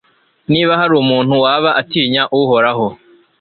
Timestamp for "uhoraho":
2.39-2.87